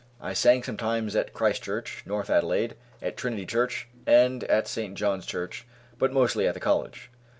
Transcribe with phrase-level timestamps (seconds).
[0.19, 4.95] I sang sometimes at Christ Church, North Adelaide, at Trinity Church, and at St.
[4.97, 5.67] John's Church,
[5.99, 7.11] but mostly at the College.